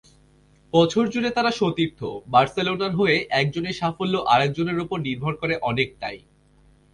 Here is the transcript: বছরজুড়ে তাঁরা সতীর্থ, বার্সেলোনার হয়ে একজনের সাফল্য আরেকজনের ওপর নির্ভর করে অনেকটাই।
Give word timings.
বছরজুড়ে 0.73 1.29
তাঁরা 1.31 1.51
সতীর্থ, 1.51 1.99
বার্সেলোনার 2.27 2.93
হয়ে 2.95 3.15
একজনের 3.41 3.75
সাফল্য 3.75 4.15
আরেকজনের 4.33 4.77
ওপর 4.79 4.97
নির্ভর 4.99 5.33
করে 5.35 5.55
অনেকটাই। 5.61 6.19